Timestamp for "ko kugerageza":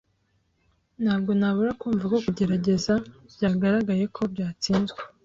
2.11-2.93